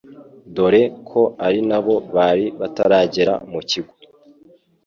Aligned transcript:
dore 0.55 0.83
ko 1.09 1.21
arinabo 1.45 1.93
bari 2.15 2.45
bataragera 2.59 3.33
mu 3.51 3.59
kigo 3.69 3.93